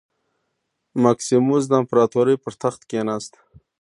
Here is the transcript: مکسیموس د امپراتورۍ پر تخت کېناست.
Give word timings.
مکسیموس 1.03 1.63
د 1.67 1.73
امپراتورۍ 1.81 2.35
پر 2.43 2.53
تخت 2.63 2.81
کېناست. 2.89 3.33